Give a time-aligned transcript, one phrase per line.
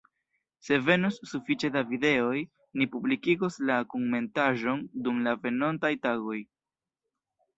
[0.67, 2.39] Se venos sufiĉe da videoj,
[2.81, 6.41] ni publikigos la kunmetaĵon dum la venontaj tagoj.